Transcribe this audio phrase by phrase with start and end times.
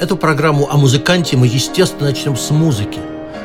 [0.00, 2.98] Эту программу о музыканте мы, естественно, начнем с музыки.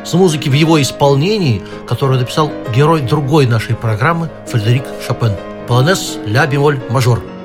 [0.04, 5.36] С музыки в его исполнении, которую написал герой другой нашей программы Фредерик Шопен.
[5.68, 7.22] Полонез ля бемоль мажор–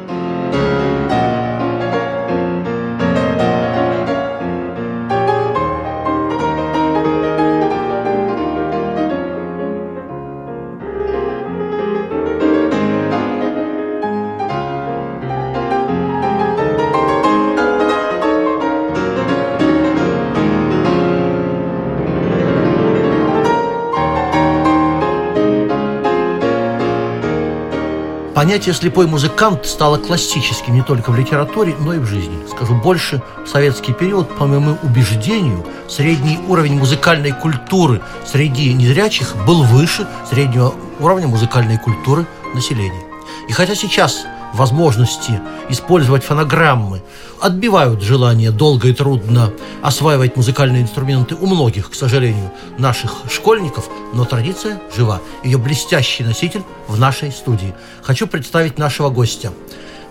[28.44, 32.46] Понятие «слепой музыкант» стало классическим не только в литературе, но и в жизни.
[32.46, 39.62] Скажу больше, в советский период, по моему убеждению, средний уровень музыкальной культуры среди незрячих был
[39.62, 43.02] выше среднего уровня музыкальной культуры населения.
[43.48, 47.02] И хотя сейчас возможности использовать фонограммы
[47.40, 49.52] отбивают желание долго и трудно
[49.82, 55.20] осваивать музыкальные инструменты у многих, к сожалению, наших школьников, но традиция жива.
[55.42, 57.74] Ее блестящий носитель в нашей студии.
[58.02, 59.52] Хочу представить нашего гостя.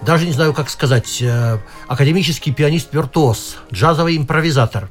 [0.01, 4.89] Даже не знаю, как сказать, э, академический пианист-виртуоз, джазовый импровизатор,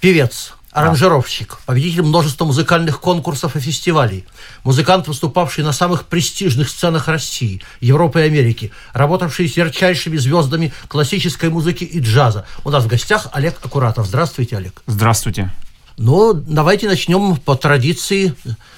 [0.00, 4.24] певец, аранжировщик, победитель множества музыкальных конкурсов и фестивалей,
[4.64, 11.48] музыкант, выступавший на самых престижных сценах России, Европы и Америки, работавший с ярчайшими звездами классической
[11.48, 12.44] музыки и джаза.
[12.64, 14.06] У нас в гостях Олег Акуратов.
[14.06, 14.82] Здравствуйте, Олег.
[14.88, 15.52] Здравствуйте.
[15.96, 18.34] Ну, давайте начнем по традиции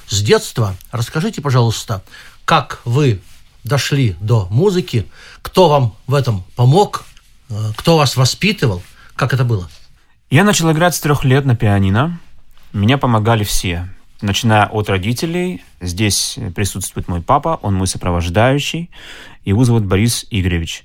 [0.06, 0.77] с детства.
[0.92, 2.02] Расскажите, пожалуйста,
[2.45, 3.23] как вы
[3.64, 5.07] дошли до музыки,
[5.40, 7.07] кто вам в этом помог,
[7.48, 8.83] э, кто вас воспитывал,
[9.17, 9.70] как это было?
[10.29, 12.19] Я начал играть с трех лет на пианино.
[12.73, 13.89] Меня помогали все,
[14.20, 15.63] начиная от родителей.
[15.81, 18.91] Здесь присутствует мой папа, он мой сопровождающий.
[19.45, 20.85] Его зовут Борис Игоревич.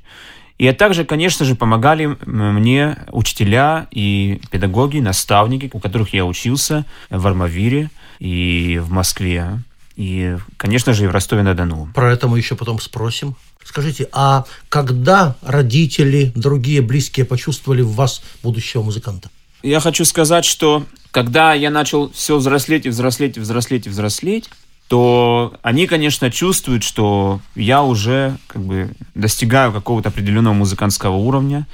[0.60, 7.26] И также, конечно же, помогали мне учителя и педагоги, наставники, у которых я учился в
[7.26, 9.58] Армавире и в Москве.
[9.96, 11.90] И, конечно же, и в Ростове-на-Дону.
[11.96, 13.36] Про это мы еще потом спросим.
[13.64, 19.30] Скажите, а когда родители, другие близкие почувствовали в вас будущего музыканта?
[19.64, 24.50] Я хочу сказать, что когда я начал все взрослеть и взрослеть и взрослеть и взрослеть,
[24.88, 31.66] то они, конечно, чувствуют, что я уже как бы достигаю какого-то определенного музыкантского уровня.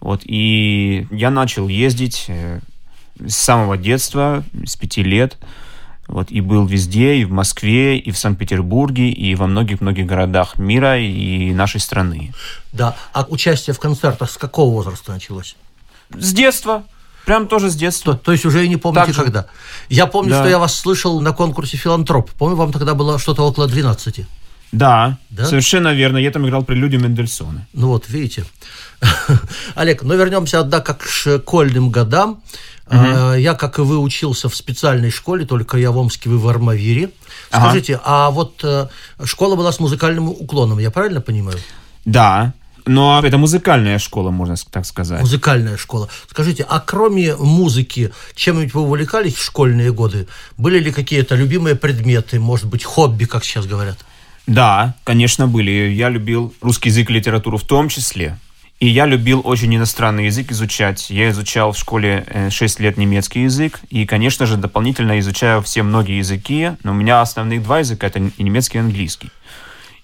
[0.00, 2.60] Вот, и я начал ездить э,
[3.24, 5.36] с самого детства, с пяти лет.
[6.08, 10.98] Вот, и был везде, и в Москве, и в Санкт-Петербурге, и во многих-многих городах мира
[10.98, 12.32] и нашей страны.
[12.72, 15.56] Да, а участие в концертах с какого возраста началось?
[16.10, 16.84] С детства.
[17.24, 18.14] Прям тоже с детства.
[18.14, 19.46] То, то есть уже и не помните, так когда.
[19.88, 20.42] Я помню, да.
[20.42, 22.30] что я вас слышал на конкурсе «Филантроп».
[22.30, 24.24] Помню, вам тогда было что-то около 12.
[24.70, 26.18] Да, да, совершенно верно.
[26.18, 27.66] Я там играл прелюдию Мендельсона.
[27.72, 28.44] Ну вот, видите.
[29.74, 32.42] Олег, ну вернемся, однако, к школьным годам.
[32.90, 33.34] Угу.
[33.34, 37.10] Я, как и вы, учился в специальной школе, только я в Омске, вы в Армавире.
[37.48, 38.02] Скажите, ага.
[38.04, 38.86] а вот э,
[39.24, 41.58] школа была с музыкальным уклоном, я правильно понимаю?
[42.04, 42.52] Да.
[42.86, 45.20] Но это музыкальная школа, можно так сказать.
[45.20, 46.08] Музыкальная школа.
[46.30, 50.28] Скажите, а кроме музыки, чем-нибудь вы увлекались в школьные годы?
[50.56, 53.98] Были ли какие-то любимые предметы, может быть, хобби, как сейчас говорят?
[54.46, 55.70] Да, конечно, были.
[55.70, 58.38] Я любил русский язык и литературу в том числе.
[58.78, 61.08] И я любил очень иностранный язык изучать.
[61.08, 63.80] Я изучал в школе 6 э, лет немецкий язык.
[63.88, 66.72] И, конечно же, дополнительно изучаю все многие языки.
[66.82, 69.30] Но у меня основных два языка— это немецкий и английский.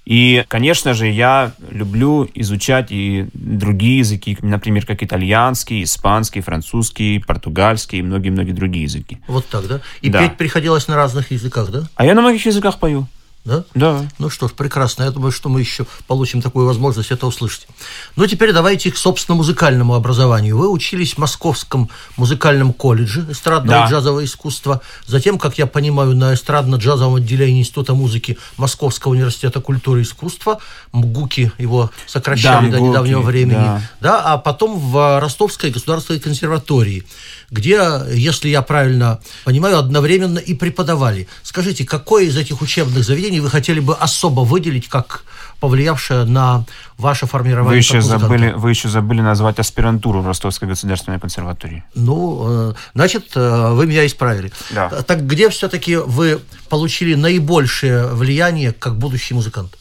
[0.05, 8.00] И, конечно же, я люблю изучать и другие языки, например, как итальянский, испанский, французский, португальский
[8.00, 9.19] и многие-многие другие языки.
[9.29, 9.81] Вот так, да?
[10.00, 10.20] И да.
[10.20, 11.88] петь приходилось на разных языках, да?
[11.94, 13.06] А я на многих языках пою.
[13.44, 13.65] Да?
[13.75, 14.09] Да.
[14.19, 15.03] Ну что ж, прекрасно.
[15.03, 17.67] Я думаю, что мы еще получим такую возможность это услышать.
[18.15, 20.56] Ну, теперь давайте к, собственно, музыкальному образованию.
[20.56, 23.87] Вы учились в Московском музыкальном колледже эстрадного да.
[23.87, 24.81] и джазового искусства.
[25.06, 30.59] Затем, как я понимаю, на эстрадно-джазовом отделении Института музыки Московского университета культуры и искусства.
[30.93, 33.55] МГУКи его сокращали да, до недавнего времени.
[33.55, 33.83] Да.
[34.00, 34.23] да.
[34.23, 37.05] А потом в Ростовской государственной консерватории
[37.53, 37.79] где,
[38.12, 41.29] если я правильно понимаю, одновременно и преподавали.
[41.43, 45.25] Скажите, какое из этих учебных заведений произведение вы хотели бы особо выделить как
[45.61, 46.64] повлиявшее на
[46.99, 51.84] ваше формирование Вы еще, забыли, вы еще забыли назвать аспирантуру в Ростовской государственной консерватории.
[51.94, 54.50] Ну, э, значит, э, вы меня исправили.
[54.75, 54.88] Да.
[54.88, 59.79] Т- Так где все-таки вы получили наибольшее влияние как будущий музыкант?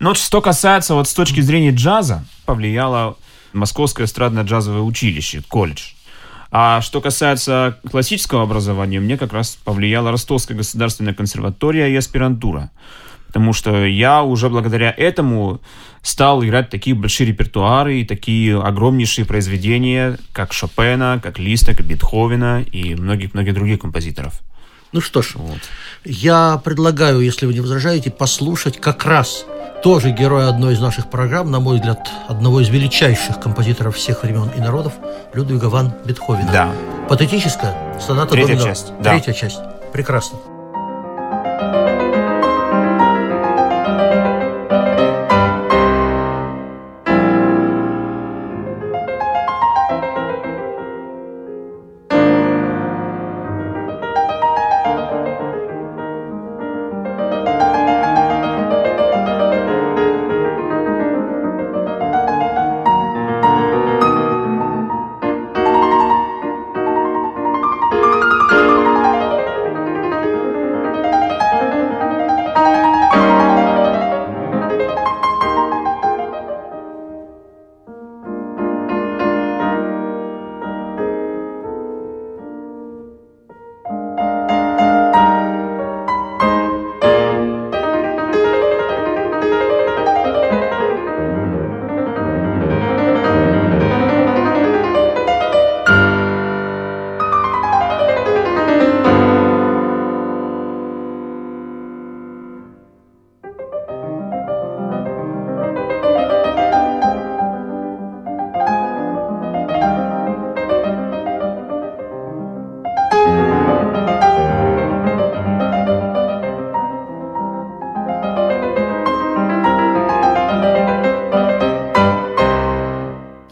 [0.00, 3.16] Ну, что касается вот с точки зрения джаза, повлияло
[3.52, 5.92] Московское эстрадно-джазовое училище, колледж.
[6.52, 12.70] А что касается классического образования, мне как раз повлияла Ростовская государственная консерватория и аспирантура.
[13.28, 15.60] Потому что я уже благодаря этому
[16.02, 22.62] стал играть такие большие репертуары и такие огромнейшие произведения, как Шопена, как Листа, как Бетховена
[22.62, 24.40] и многих-многих других композиторов.
[24.92, 25.60] Ну что ж, Вот.
[26.04, 29.44] я предлагаю, если вы не возражаете, послушать как раз
[29.82, 34.50] тоже героя одной из наших программ, на мой взгляд, одного из величайших композиторов всех времен
[34.56, 34.94] и народов,
[35.32, 36.52] Людвига ван Бетховена.
[36.52, 36.72] Да.
[37.08, 39.12] Патетическая соната Третья часть, да.
[39.12, 39.60] Третья часть.
[39.92, 40.38] Прекрасно.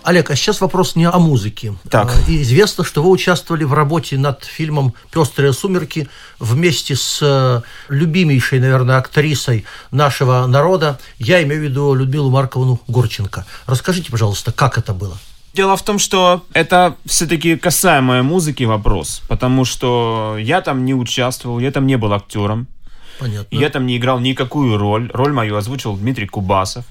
[0.09, 1.75] Олег, а сейчас вопрос не о музыке.
[1.91, 2.11] Так.
[2.15, 6.09] А, и Известно, что вы участвовали в работе над фильмом «Пестрые сумерки»
[6.39, 7.61] вместе с э,
[7.91, 10.99] любимейшей, наверное, актрисой нашего народа.
[11.19, 13.45] Я имею в виду Людмилу Марковну Гурченко.
[13.67, 15.19] Расскажите, пожалуйста, как это было?
[15.53, 21.59] Дело в том, что это все-таки касаемое музыки вопрос, потому что я там не участвовал,
[21.59, 22.67] я там не был актером,
[23.19, 23.55] Понятно.
[23.55, 25.11] я там не играл никакую роль.
[25.13, 26.87] Роль мою озвучил Дмитрий Кубасов.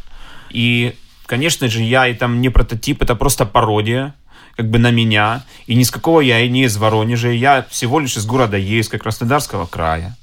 [0.51, 0.95] И,
[1.27, 4.15] конечно же, я и там не прототип, это просто пародия
[4.56, 5.45] как бы на меня.
[5.68, 8.97] И ни с какого я и не из Воронежа, я всего лишь из города Ейска,
[8.97, 10.18] Краснодарского края.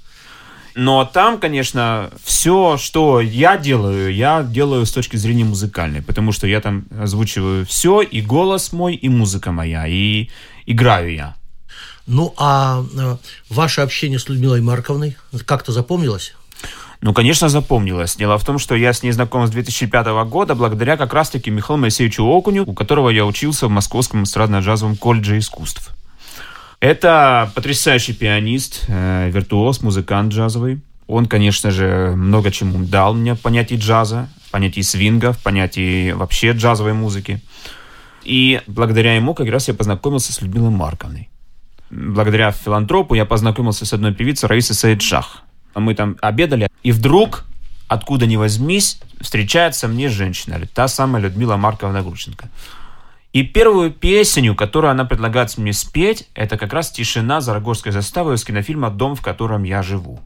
[0.74, 6.48] Но там, конечно, все, что я делаю, я делаю с точки зрения музыкальной, потому что
[6.48, 10.30] я там озвучиваю все, и голос мой, и музыка моя, и
[10.66, 11.36] играю я.
[12.08, 13.16] Ну, а э,
[13.48, 15.16] ваше общение с Людмилой Марковной
[15.46, 16.34] как-то запомнилось?
[17.00, 18.16] Ну, конечно, запомнилось.
[18.16, 21.80] Дело в том, что я с ней знаком с 2005 года благодаря как раз-таки Михаилу
[21.80, 25.94] Моисеевичу Окуню, у которого я учился в Московском эстрадно-джазовом колледже искусств.
[26.80, 30.80] Это потрясающий пианист, э, виртуоз, музыкант джазовый.
[31.06, 36.12] Он, конечно же, много чему дал мне в понятии джаза, в понятии свинга, в понятии
[36.12, 37.40] вообще джазовой музыки.
[38.24, 41.28] И благодаря ему как раз я познакомился с Людмилой Марковной.
[41.90, 45.42] Благодаря филантропу я познакомился с одной певицей Раисой Саидшах.
[45.74, 47.44] Мы там обедали, и вдруг,
[47.88, 52.48] откуда ни возьмись, встречается мне женщина, та самая Людмила Марковна Грученко.
[53.32, 58.44] И первую песню, которую она предлагает мне спеть, это как раз «Тишина» Зарогорской заставы из
[58.44, 60.20] кинофильма «Дом, в котором я живу».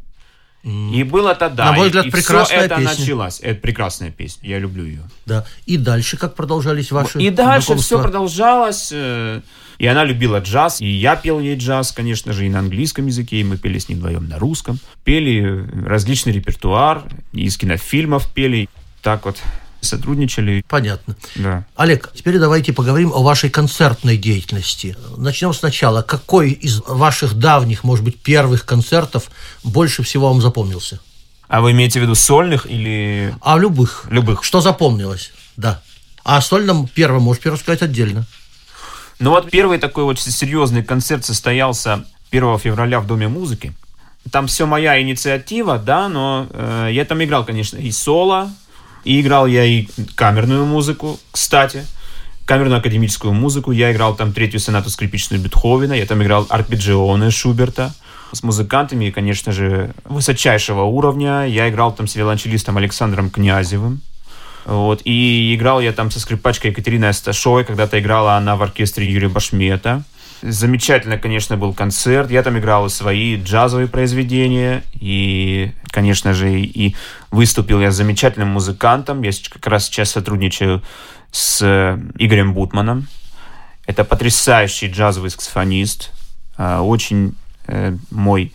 [0.64, 1.67] И было тогда.
[1.67, 2.99] На мой и- взгляд, и прекрасная все это песня.
[2.99, 3.40] началось.
[3.40, 4.49] Это прекрасная песня.
[4.50, 5.02] Я люблю ее.
[5.25, 5.47] Да.
[5.64, 8.90] И дальше как продолжались ваши И дальше все продолжалось.
[8.93, 9.40] э,
[9.78, 10.80] И она любила джаз.
[10.80, 13.40] И я пел ей джаз, конечно же, и на английском языке.
[13.40, 14.78] И мы пели с ней вдвоем на русском.
[15.04, 17.04] Пели э, различный репертуар.
[17.32, 18.68] И из кинофильмов пели.
[19.02, 19.38] Так вот
[19.80, 20.64] сотрудничали.
[20.68, 21.16] Понятно.
[21.37, 21.64] Да.
[21.76, 24.97] Олег, теперь давайте поговорим о вашей концертной деятельности.
[25.16, 26.02] Начнем сначала.
[26.02, 29.30] Какой из ваших давних, может быть, первых концертов
[29.62, 30.99] больше всего вам запомнился?
[31.47, 34.06] А вы имеете в виду сольных или А любых.
[34.11, 34.42] любых?
[34.44, 35.30] Что запомнилось?
[35.56, 35.80] Да.
[36.25, 38.26] А о сольном первом можете рассказать отдельно.
[39.19, 43.73] Ну вот первый такой вот серьезный концерт состоялся 1 февраля в Доме музыки.
[44.31, 48.51] Там все моя инициатива, да, но э, я там играл, конечно, и соло,
[49.05, 51.85] и играл я и камерную музыку, кстати,
[52.45, 53.73] камерную академическую музыку.
[53.73, 57.95] Я играл там третью сонату скрипичную Бетховена, я там играл арпеджионы Шуберта.
[58.33, 61.45] с музыкантами, конечно же, высочайшего уровня.
[61.45, 64.03] Я играл там с виолончелистом Александром Князевым.
[64.65, 69.29] Вот, и играл я там со скрипачкой Екатериной Асташовой, когда-то играла она в оркестре Юрия
[69.29, 70.03] Башмета.
[70.43, 72.31] Замечательно, конечно, был концерт.
[72.31, 74.85] Я там играл и свои джазовые произведения.
[74.95, 76.95] И, конечно же, и
[77.33, 79.23] выступил я с замечательным музыкантом.
[79.23, 80.81] Я как раз сейчас сотрудничаю
[81.33, 83.09] с э, Игорем Бутманом.
[83.87, 86.12] Это потрясающий джазовый саксофонист.
[86.57, 87.35] а, Очень
[87.67, 88.53] э, мой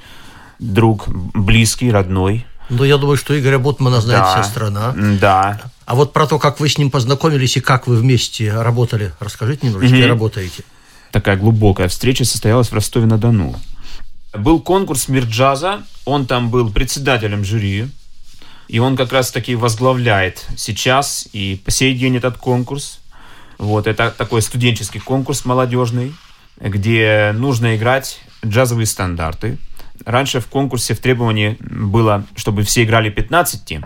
[0.59, 2.45] друг, близкий, родной.
[2.69, 4.31] Ну, я думаю, что Игоря Бутмана знает Да.
[4.31, 4.93] вся страна.
[5.19, 5.59] Да.
[5.85, 9.67] А вот про то, как вы с ним познакомились и как вы вместе работали, расскажите
[9.67, 10.03] немножечко, Мгм.
[10.05, 10.63] и работаете.
[11.11, 13.55] такая глубокая встреча состоялась в Ростове-на-Дону.
[14.35, 17.87] Был конкурс «Мир джаза», он там был председателем жюри,
[18.67, 22.99] и он как раз-таки возглавляет сейчас и по сей день этот конкурс.
[23.59, 26.13] Вот, это такой студенческий конкурс молодежный,
[26.59, 29.59] где нужно играть джазовые стандарты.
[30.05, 33.85] Раньше в конкурсе в требовании было, чтобы все играли 15 тем,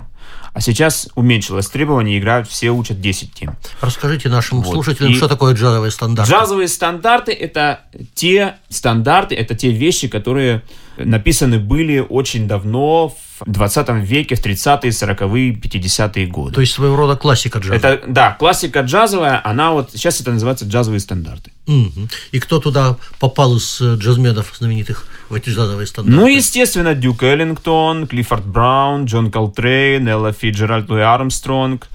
[0.53, 3.55] а сейчас уменьшилось требование, играют все учат 10 тем.
[3.81, 4.73] Расскажите нашим Вот.
[4.73, 6.31] слушателям, И- что такое джазовые стандарты.
[6.31, 7.81] Джазовые стандарты– это
[8.15, 10.63] те стандарты, это те вещи, которые
[10.97, 16.55] написаны были очень давно, в 20 веке, в 30-е, 40-е, 50-е годы.
[16.55, 17.75] То есть своего рода классика джаза.
[17.75, 21.51] это, да, классика джазовая, она вот, сейчас это называется джазовые стандарты.
[21.67, 22.09] Мгм.
[22.31, 26.19] И кто туда попал из э, джазменов знаменитых в эти джазовые стандарты?
[26.19, 31.87] Ну, естественно, Дюк Эллингтон, Клиффорд Браун, Джон Колтрейн, Элла Фицджеральд, Луи Армстронг,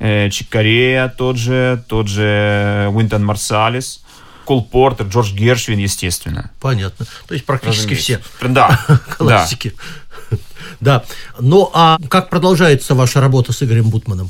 [0.00, 4.02] э, Чик Корея тот же, тот же Уинтон Марсалис,
[4.50, 6.50] Кол Портер, Джордж Гершвин, естественно.
[6.60, 7.06] Понятно.
[7.28, 8.48] То есть практически все Разумеется.
[8.48, 9.14] Да, да.
[9.16, 9.74] классики.
[10.80, 11.04] Да.
[11.38, 14.28] Ну, а как продолжается ваша работа с Игорем Бутманом?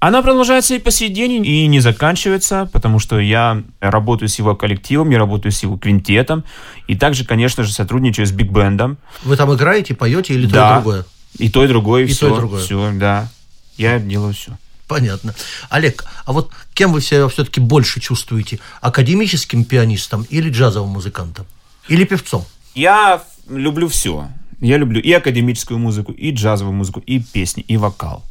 [0.00, 4.56] Она продолжается и по сей день, и не заканчивается, потому что я работаю с его
[4.56, 6.42] коллективом, я работаю с его квинтетом,
[6.88, 8.98] и также, конечно же, сотрудничаю с биг-бендом.
[9.22, 10.74] Вы там играете, поете или то и Да.
[10.74, 11.04] другое?
[11.38, 12.28] И то, и другое, И все.
[12.28, 12.60] то, и другое.
[12.60, 13.28] Все, да.
[13.76, 14.58] Я делаю все.
[14.86, 15.34] Понятно.
[15.70, 18.58] Олег, а вот кем вы себя все-таки больше чувствуете?
[18.80, 21.46] Академическим пианистом или джазовым музыкантом?
[21.88, 22.44] Или певцом?
[22.74, 24.28] Я люблю все.
[24.60, 28.22] Я люблю и академическую музыку, и джазовую музыку, и песни, и вокал.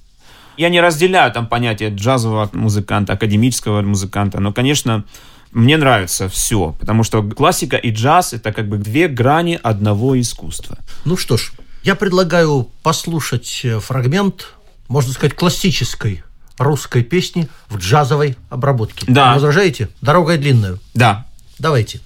[0.57, 5.03] Я не разделяю там понятие джазового музыканта, академического музыканта, но, конечно,
[5.51, 10.77] мне нравится все, потому что классика и джаз это как бы две грани одного искусства.
[11.05, 14.53] Ну что ж, я предлагаю послушать э, фрагмент,
[14.87, 16.23] можно сказать, классической
[16.57, 19.05] русской песни в джазовой обработке.
[19.07, 19.29] Да.
[19.29, 19.89] Не возражаете?
[20.01, 20.77] Дорога длинная.
[20.93, 21.25] Да,
[21.59, 21.99] Давайте.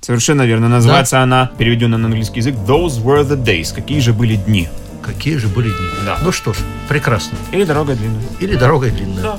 [0.00, 0.68] совершенно верно.
[0.68, 3.74] Называется она, переведена на английский язык, Those Were the Days.
[3.74, 4.68] Какие же были дни?
[5.02, 5.88] Какие же были дни.
[6.04, 6.18] Да.
[6.22, 7.36] Ну что ж, прекрасно.
[7.52, 8.22] Или дорога длинная.
[8.38, 9.22] Или дорога длинная.
[9.22, 9.38] Да.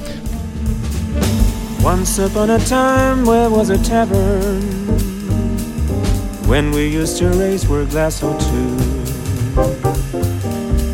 [1.83, 4.61] Once upon a time, where was a tavern
[6.45, 8.77] when we used to raise were glass or two.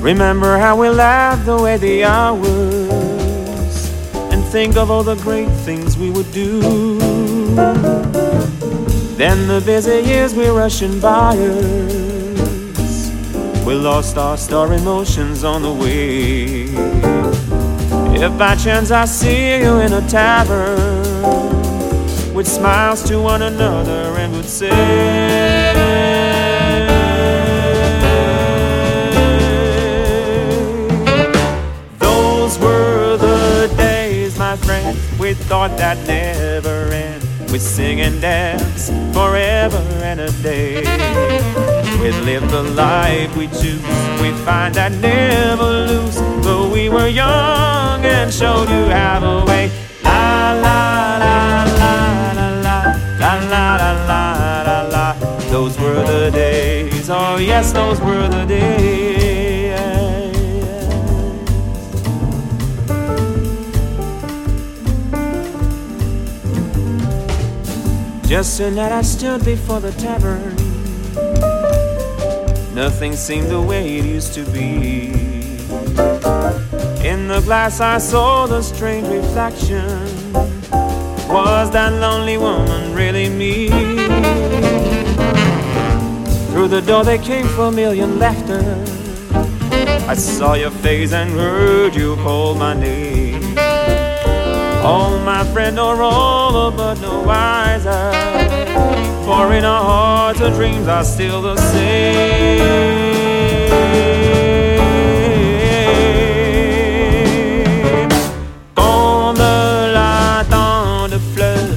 [0.01, 3.06] Remember how we laughed the way the hours
[4.57, 6.59] think of all the great things we would do.
[9.15, 13.11] Then the busy years we're rushing by us.
[13.67, 16.63] We lost our star emotions on the way.
[18.19, 20.73] If by chance I see you in a tavern
[22.33, 25.56] with smiles to one another and would say,
[35.27, 37.21] we thought that never end.
[37.51, 40.75] We sing and dance forever and a day.
[42.01, 43.83] We live the life we choose.
[44.21, 46.15] We find that never lose.
[46.45, 49.69] Though we were young and showed you how to way.
[50.01, 50.79] La la
[51.23, 51.37] la
[51.81, 51.93] la
[52.37, 52.79] la
[53.19, 55.13] la la la la la la.
[55.51, 57.09] Those were the days.
[57.09, 58.96] Oh yes, those were the days.
[68.27, 70.53] Just a night I stood before the tavern.
[72.75, 75.11] Nothing seemed the way it used to be.
[77.07, 79.87] In the glass I saw the strange reflection.
[81.29, 83.69] Was that lonely woman really me?
[86.51, 88.61] Through the door there came familiar laughter.
[90.05, 93.16] I saw your face and heard you call my name.
[94.89, 98.09] Oh, my friend, no older but no wiser.
[99.25, 102.87] For in our hearts, the dreams are still the same.
[108.75, 109.35] Comme
[109.93, 111.19] la dent de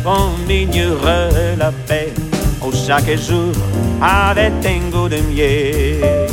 [0.06, 2.12] on ignorait la paix.
[2.62, 3.52] Au chaque jour
[4.00, 6.28] avec tango de miel.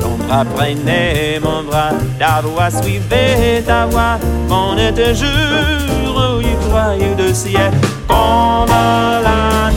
[0.00, 4.18] Ton bras prenait mon bras, ta voix suivait ta voix,
[4.50, 6.05] on était jour
[6.68, 7.72] croyait de ciel.
[8.08, 9.70] Comme la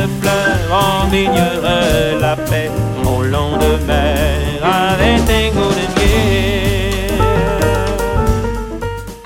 [0.00, 2.70] de fleurs, on vignerait la paix
[3.04, 6.06] au long de mer avec tango de miel.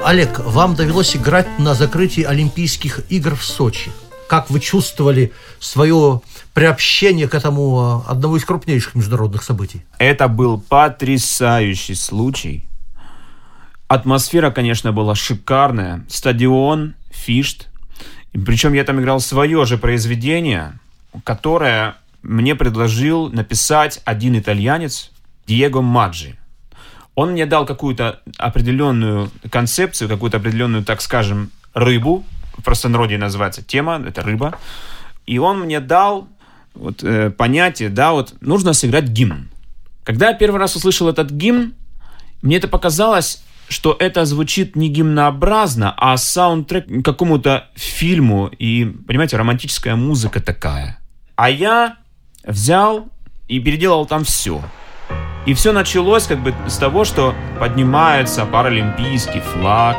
[0.05, 3.93] Олег, вам довелось играть на закрытии Олимпийских игр в Сочи.
[4.29, 6.21] Как вы чувствовали свое
[6.55, 9.83] приобщение к этому а, одному из крупнейших международных событий?
[9.99, 12.70] Это был потрясающий случай.
[13.91, 16.05] Атмосфера, конечно, была шикарная.
[16.09, 17.67] Стадион, фишт.
[18.31, 20.79] Причем я там играл свое же произведение,
[21.25, 25.11] которое мне предложил написать один итальянец,
[25.49, 26.39] Диего Маджи.
[27.17, 32.25] Он мне дал какую-то определенную концепцию, какую-то определенную, так скажем, рыбу,
[32.57, 34.57] в простонародье называется тема, это рыба.
[35.27, 36.29] И он мне дал
[36.75, 39.51] вот, э, понятие, да, вот нужно сыграть гимн.
[40.05, 41.75] Когда я первый раз услышал этот гимн,
[42.41, 49.95] мне это показалось, что это звучит не гимнообразно, а саундтрек какому-то фильму, и, понимаете, романтическая
[49.95, 50.99] музыка такая.
[51.37, 51.97] А я
[52.45, 53.09] взял
[53.47, 54.61] и переделал там все.
[55.47, 59.97] И все началось как бы с того, что поднимается паралимпийский флаг,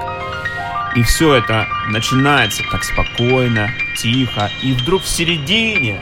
[0.95, 6.01] и все это начинается так спокойно, тихо, и вдруг в середине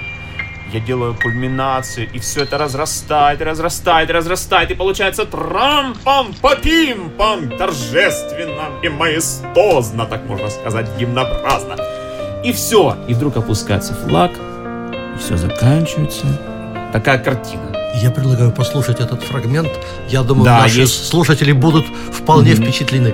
[0.73, 10.05] я делаю кульминацию, и все это разрастает, разрастает, разрастает, и получается трам-пам-па-пим-пам, торжественно и маестозно,
[10.05, 11.75] так можно сказать, гимнообразно.
[12.43, 14.31] И все, и вдруг опускается флаг,
[15.15, 16.25] и все заканчивается.
[16.93, 17.75] Такая картина.
[17.95, 19.69] Я предлагаю послушать этот фрагмент.
[20.07, 21.07] Я думаю, Да, наши есть.
[21.07, 22.63] слушатели будут вполне Мгм.
[22.63, 23.13] впечатлены.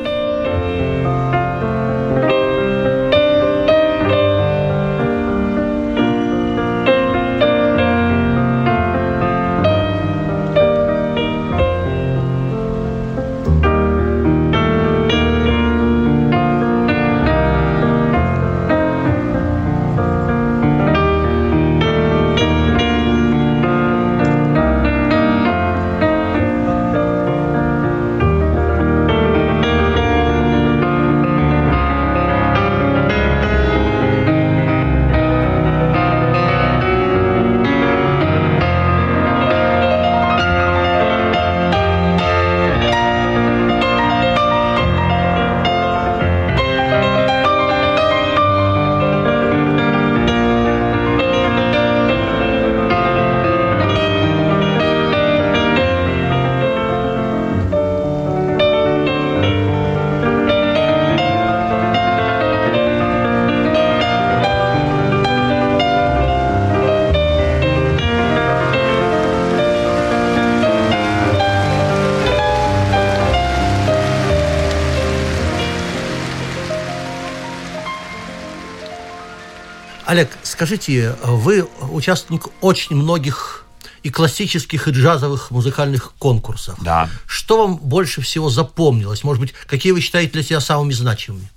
[80.15, 83.65] Олег, скажите, вы участник очень многих
[84.01, 86.79] и классических, и джазовых музыкальных конкурсов.
[86.81, 87.09] Да.
[87.27, 89.25] Что вам больше всего запомнилось?
[89.25, 91.49] Может быть, какие вы считаете для себя самыми значимыми?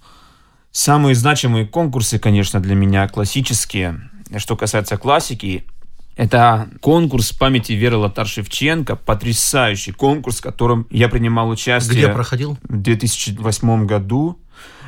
[0.73, 4.11] Самые значимые конкурсы, конечно, для меня классические.
[4.38, 5.64] Что касается классики,
[6.16, 12.59] это конкурс памяти Веры Лотар-Шевченко, потрясающий конкурс, в котором я принимал участие Где проходил?
[12.64, 14.37] в 2008 году.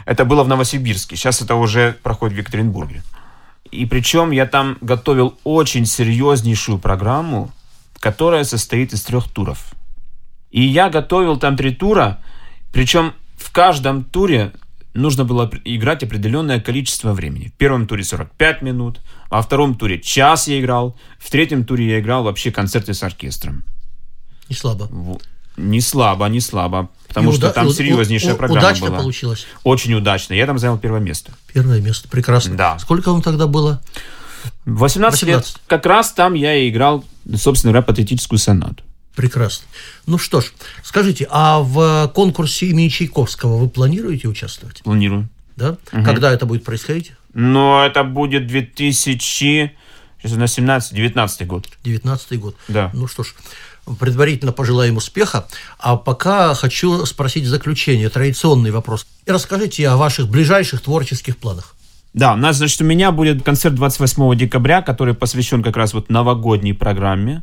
[0.06, 3.04] Это было в Новосибирске, сейчас это уже проходит в Екатеринбурге.
[3.70, 7.52] И причем я там готовил очень серьезнейшую программу,
[7.98, 9.72] которая состоит из трех туров.
[10.50, 12.18] И я готовил там три тура,
[12.72, 14.52] причем в каждом туре
[14.94, 17.48] нужно было играть определенное количество времени.
[17.48, 22.00] В первом туре 45 минут, во втором туре час я играл, в третьем туре я
[22.00, 23.64] играл вообще концерты с оркестром.
[24.48, 24.88] Не слабо.
[24.90, 25.20] Во-
[25.60, 28.98] Не слабо, не слабо, потому И что уда- там у- серьезнейшая у- программа Удачно была.
[29.00, 29.46] получилось.
[29.62, 30.34] Очень удачно.
[30.34, 31.32] Я там занял первое место.
[31.52, 32.08] Первое место.
[32.08, 32.56] Прекрасно.
[32.56, 32.78] Да.
[32.78, 33.80] Сколько вам тогда было?
[34.64, 35.22] 18, 18.
[35.26, 35.60] лет.
[35.66, 37.04] Как раз там я и играл,
[37.36, 38.82] собственно говоря, патетическую сонату.
[39.14, 39.66] Прекрасно.
[40.06, 44.82] Ну что ж, скажите, а в конкурсе имени Чайковского вы планируете участвовать?
[44.82, 45.28] Планирую.
[45.56, 45.76] Да?
[45.90, 47.12] Когда это будет происходить?
[47.34, 49.72] Но это будет 2000...
[50.22, 51.66] Сейчас у нас 17-19 год.
[51.82, 52.54] 19 год.
[52.68, 52.90] Да.
[52.92, 53.34] Ну что ж,
[53.98, 55.46] предварительно пожелаем успеха.
[55.78, 59.06] А пока хочу спросить в заключение традиционный вопрос.
[59.26, 61.74] И расскажите о ваших ближайших творческих планах.
[62.12, 66.10] Да, у нас, значит, у меня будет концерт 28 декабря, который посвящен как раз вот
[66.10, 67.42] новогодней программе.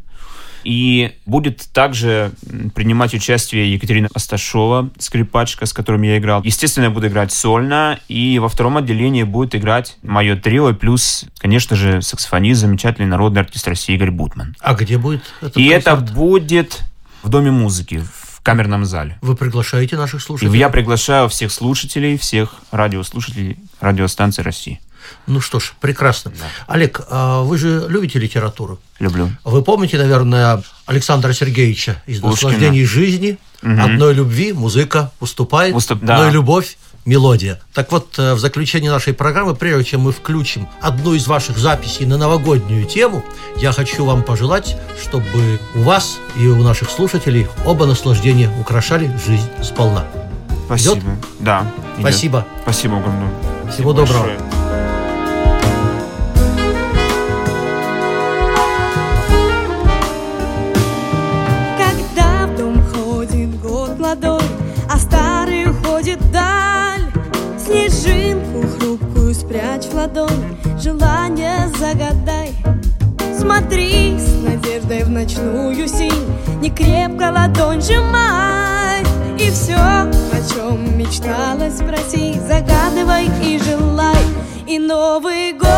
[0.68, 2.34] И будет также
[2.76, 6.44] принимать участие Екатерина Асташова, скрипачка, с которым я играл.
[6.44, 7.98] Естественно, я буду играть сольно.
[8.10, 13.66] И во втором отделении будет играть мое трио, плюс, конечно же, саксофонист, замечательный народный артист
[13.66, 14.58] России Игорь Бутман.
[14.60, 16.14] А где будет этот И это концерт?
[16.14, 16.84] будет
[17.24, 19.18] в Доме музыки, в камерном зале.
[19.22, 20.60] Вы приглашаете наших И слушателей?
[20.60, 24.82] я приглашаю всех слушателей, всех радиослушателей радиостанции России.
[25.26, 26.32] Ну что ж, прекрасно.
[26.68, 28.80] Олег, а вы же любите литературу?
[29.00, 29.30] Люблю.
[29.44, 32.52] Вы помните, наверное, Александра Сергеевича из Пушкина.
[32.52, 33.38] «Наслаждений жизни»?
[33.62, 36.18] Одной любви музыка уступает, Уступ- да.
[36.18, 37.60] но и любовь мелодия.
[37.74, 42.06] Так вот, э, в заключение нашей программы, прежде чем мы включим одну из ваших записей
[42.06, 43.24] на новогоднюю тему,
[43.56, 49.50] я хочу вам пожелать, чтобы у вас и у наших слушателей оба наслаждения украшали жизнь
[49.64, 50.06] сполна.
[50.66, 51.02] Спасибо.
[51.40, 51.62] Да.
[51.96, 52.02] идет.
[52.02, 52.48] Спасибо.
[52.64, 53.30] Спасибо огромное.
[53.72, 54.24] Всего Спасибо доброго.
[54.28, 54.57] большое.
[70.08, 72.54] Ладонь, желание загадай.
[73.38, 76.26] Смотри с надеждой в ночную синь,
[76.62, 79.02] не крепко ладонь сжимай.
[79.38, 84.18] И все, о чем мечталось, проси, загадывай и желай.
[84.66, 85.77] И Новый год,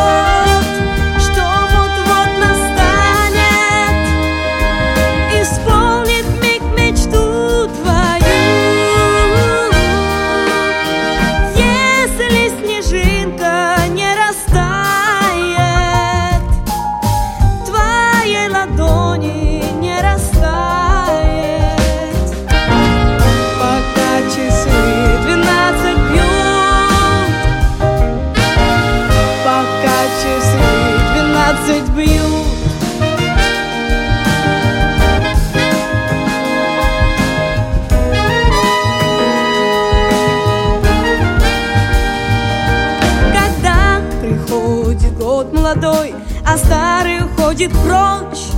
[44.70, 46.14] приходит год молодой,
[46.46, 48.52] а старый уходит прочь,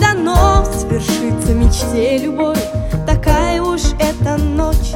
[0.00, 2.56] Дано свершится мечте любой,
[3.06, 4.92] такая уж эта ночь.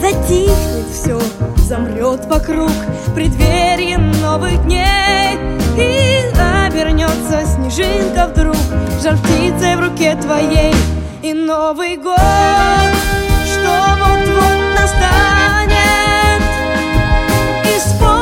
[0.00, 1.20] Затихнет все,
[1.56, 2.70] замрет вокруг
[3.06, 5.38] в преддверии новых дней.
[5.76, 6.12] И
[6.66, 8.56] обернется снежинка вдруг
[9.02, 10.74] жар птицей в руке твоей.
[11.22, 12.18] И Новый год,
[13.46, 16.42] что вот-вот настанет.
[17.64, 18.21] Исполнит